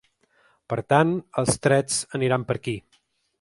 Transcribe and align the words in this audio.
Per 0.73 0.77
tant, 0.93 1.11
els 1.41 1.61
trets 1.67 1.99
aniran 2.21 2.47
per 2.49 2.57
aquí. 2.61 2.75